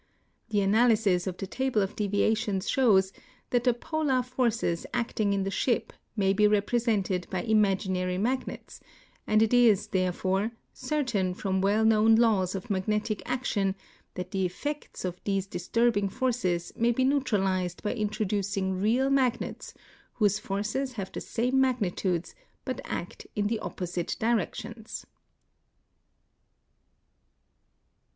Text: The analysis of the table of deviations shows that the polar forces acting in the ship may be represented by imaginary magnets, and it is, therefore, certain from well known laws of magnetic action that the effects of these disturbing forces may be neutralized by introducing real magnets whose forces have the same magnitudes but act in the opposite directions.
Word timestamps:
The 0.49 0.61
analysis 0.61 1.27
of 1.27 1.37
the 1.37 1.45
table 1.45 1.79
of 1.79 1.95
deviations 1.95 2.67
shows 2.67 3.13
that 3.51 3.65
the 3.65 3.73
polar 3.75 4.23
forces 4.23 4.87
acting 4.95 5.31
in 5.31 5.43
the 5.43 5.51
ship 5.51 5.93
may 6.15 6.33
be 6.33 6.47
represented 6.47 7.27
by 7.29 7.43
imaginary 7.43 8.17
magnets, 8.17 8.81
and 9.27 9.43
it 9.43 9.53
is, 9.53 9.85
therefore, 9.89 10.53
certain 10.73 11.35
from 11.35 11.61
well 11.61 11.85
known 11.85 12.15
laws 12.15 12.55
of 12.55 12.71
magnetic 12.71 13.21
action 13.29 13.75
that 14.15 14.31
the 14.31 14.43
effects 14.43 15.05
of 15.05 15.21
these 15.23 15.45
disturbing 15.45 16.09
forces 16.09 16.73
may 16.75 16.91
be 16.91 17.03
neutralized 17.05 17.83
by 17.83 17.93
introducing 17.93 18.81
real 18.81 19.11
magnets 19.11 19.71
whose 20.13 20.39
forces 20.39 20.93
have 20.93 21.11
the 21.11 21.21
same 21.21 21.61
magnitudes 21.61 22.33
but 22.65 22.81
act 22.85 23.27
in 23.35 23.45
the 23.45 23.59
opposite 23.59 24.15
directions. 24.19 25.05